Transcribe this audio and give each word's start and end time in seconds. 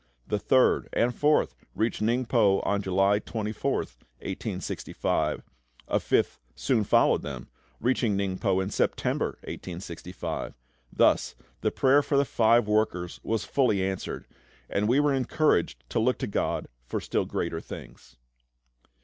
The 0.25 0.39
third 0.39 0.89
and 0.93 1.13
fourth 1.13 1.53
reached 1.75 2.01
Ningpo 2.01 2.65
on 2.65 2.81
July 2.81 3.19
24th, 3.19 3.97
1865. 4.23 5.43
A 5.89 5.99
fifth 5.99 6.39
soon 6.55 6.83
followed 6.83 7.21
them, 7.21 7.49
reaching 7.79 8.17
Ningpo 8.17 8.63
in 8.63 8.71
September 8.71 9.37
1865. 9.43 10.55
Thus 10.91 11.35
the 11.59 11.69
prayer 11.69 12.01
for 12.01 12.17
the 12.17 12.25
five 12.25 12.67
workers 12.67 13.19
was 13.21 13.45
fully 13.45 13.85
answered; 13.85 14.25
and 14.71 14.87
we 14.87 14.99
were 14.99 15.13
encouraged 15.13 15.83
to 15.91 15.99
look 15.99 16.17
to 16.17 16.25
GOD 16.25 16.67
for 16.83 16.99
still 16.99 17.25
greater 17.25 17.61
things. 17.61 18.15